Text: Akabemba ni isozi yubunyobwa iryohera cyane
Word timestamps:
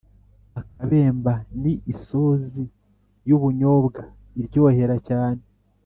Akabemba 0.59 1.33
ni 1.61 1.73
isozi 1.93 2.63
yubunyobwa 3.29 4.01
iryohera 4.39 4.95
cyane 5.07 5.41